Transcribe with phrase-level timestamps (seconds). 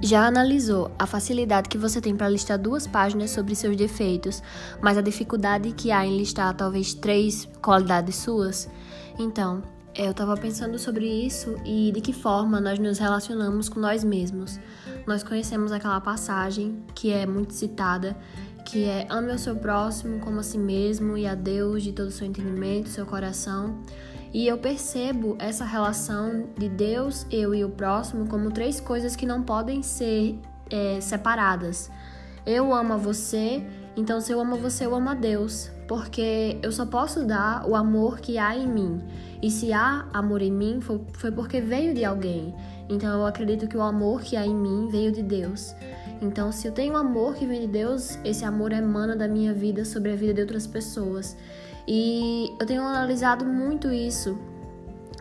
[0.00, 4.40] Já analisou a facilidade que você tem para listar duas páginas sobre seus defeitos,
[4.80, 8.70] mas a dificuldade que há em listar talvez três qualidades suas?
[9.18, 9.60] Então,
[9.96, 14.60] eu estava pensando sobre isso e de que forma nós nos relacionamos com nós mesmos.
[15.04, 18.16] Nós conhecemos aquela passagem que é muito citada,
[18.64, 22.06] que é ame o seu próximo como a si mesmo e a Deus de todo
[22.06, 23.80] o seu entendimento, seu coração.
[24.32, 29.24] E eu percebo essa relação de Deus, eu e o próximo como três coisas que
[29.24, 30.38] não podem ser
[30.70, 31.90] é, separadas.
[32.44, 33.62] Eu amo a você,
[33.96, 37.74] então se eu amo você, eu amo a Deus, porque eu só posso dar o
[37.74, 39.02] amor que há em mim.
[39.42, 42.54] E se há amor em mim, foi porque veio de alguém.
[42.88, 45.74] Então eu acredito que o amor que há em mim veio de Deus.
[46.20, 49.84] Então, se eu tenho amor que vem de Deus, esse amor emana da minha vida
[49.84, 51.36] sobre a vida de outras pessoas.
[51.86, 54.38] E eu tenho analisado muito isso.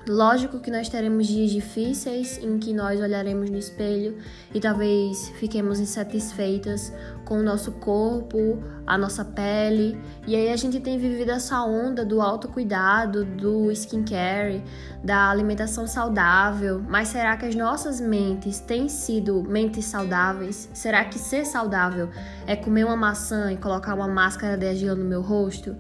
[0.10, 4.18] Lógico que nós teremos dias difíceis em que nós olharemos no espelho
[4.54, 6.94] e talvez fiquemos insatisfeitas
[7.26, 10.00] com o nosso corpo, a nossa pele.
[10.26, 14.64] E aí a gente tem vivido essa onda do autocuidado, do skincare,
[15.04, 16.82] da alimentação saudável.
[16.88, 20.70] Mas será que as nossas mentes têm sido mentes saudáveis?
[20.74, 22.10] Será que ser saudável
[22.46, 25.76] é comer uma maçã e colocar uma máscara de argila no meu rosto?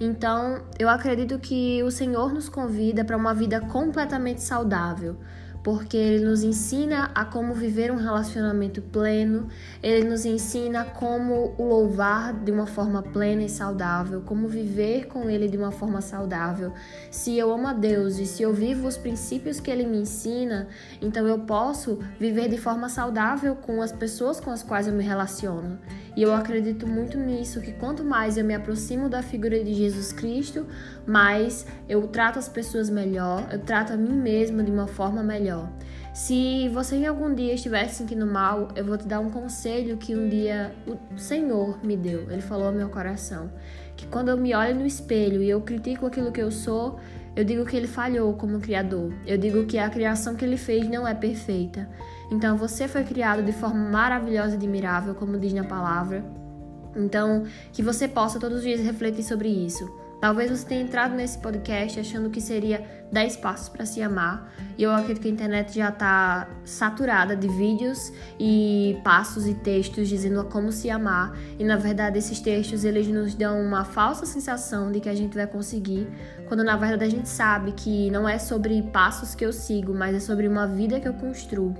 [0.00, 5.16] Então, eu acredito que o Senhor nos convida para uma vida completamente saudável,
[5.62, 9.48] porque ele nos ensina a como viver um relacionamento pleno,
[9.82, 15.28] ele nos ensina como o louvar de uma forma plena e saudável, como viver com
[15.28, 16.72] ele de uma forma saudável.
[17.10, 20.68] Se eu amo a Deus e se eu vivo os princípios que ele me ensina,
[21.02, 25.04] então eu posso viver de forma saudável com as pessoas com as quais eu me
[25.04, 25.78] relaciono.
[26.16, 30.12] E eu acredito muito nisso, que quanto mais eu me aproximo da figura de Jesus
[30.12, 30.66] Cristo,
[31.06, 35.47] mais eu trato as pessoas melhor, eu trato a mim mesma de uma forma melhor.
[36.12, 39.96] Se você em algum dia estiver se sentindo mal, eu vou te dar um conselho
[39.96, 42.30] que um dia o Senhor me deu.
[42.30, 43.50] Ele falou ao meu coração
[43.96, 46.98] que quando eu me olho no espelho e eu critico aquilo que eu sou,
[47.36, 49.12] eu digo que ele falhou como criador.
[49.26, 51.88] Eu digo que a criação que ele fez não é perfeita.
[52.30, 56.24] Então você foi criado de forma maravilhosa e admirável, como diz na palavra.
[56.96, 59.88] Então, que você possa todos os dias refletir sobre isso.
[60.20, 64.82] Talvez você tenha entrado nesse podcast achando que seria 10 passos para se amar, e
[64.82, 70.44] eu acredito que a internet já está saturada de vídeos e passos e textos dizendo
[70.46, 74.98] como se amar, e na verdade esses textos eles nos dão uma falsa sensação de
[74.98, 76.08] que a gente vai conseguir,
[76.48, 80.16] quando na verdade a gente sabe que não é sobre passos que eu sigo, mas
[80.16, 81.74] é sobre uma vida que eu construo.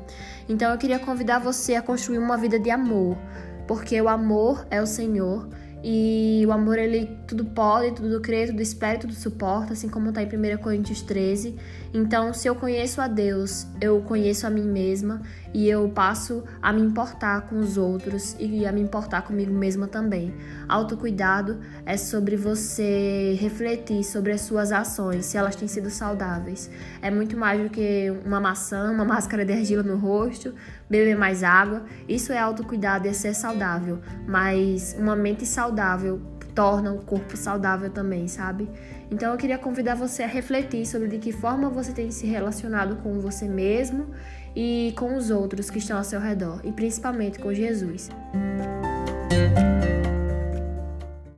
[0.48, 3.18] Então eu queria convidar você a construir uma vida de amor,
[3.66, 5.48] porque o amor é o Senhor
[5.82, 10.22] e o amor, ele tudo pode, tudo crê, tudo espera, tudo suporta, assim como está
[10.22, 11.56] em 1 Coríntios 13.
[11.94, 15.22] Então, se eu conheço a Deus, eu conheço a mim mesma
[15.54, 19.86] e eu passo a me importar com os outros e a me importar comigo mesma
[19.86, 20.34] também.
[20.68, 26.70] Autocuidado é sobre você refletir sobre as suas ações, se elas têm sido saudáveis.
[27.00, 30.54] É muito mais do que uma maçã, uma máscara de argila no rosto,
[30.88, 31.84] beber mais água.
[32.08, 36.20] Isso é autocuidado e é ser saudável, mas uma mente saudável
[36.54, 38.68] torna o corpo saudável também, sabe?
[39.10, 42.96] Então eu queria convidar você a refletir sobre de que forma você tem se relacionado
[42.96, 44.08] com você mesmo
[44.56, 48.10] e com os outros que estão ao seu redor, e principalmente com Jesus.